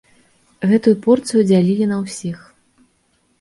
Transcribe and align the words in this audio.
Гэтую 0.71 0.93
порцыю 1.03 1.43
дзялілі 1.51 1.85
на 1.93 2.01
ўсіх. 2.07 2.39